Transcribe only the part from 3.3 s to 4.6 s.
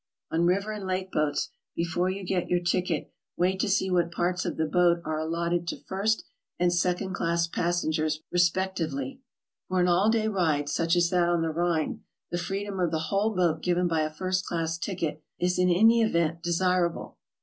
wait to see w*hat parts of